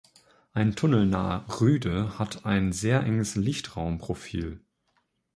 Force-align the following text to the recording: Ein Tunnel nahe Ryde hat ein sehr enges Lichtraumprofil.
Ein 0.53 0.75
Tunnel 0.75 1.05
nahe 1.05 1.45
Ryde 1.61 2.17
hat 2.17 2.43
ein 2.47 2.71
sehr 2.73 3.03
enges 3.03 3.35
Lichtraumprofil. 3.35 4.59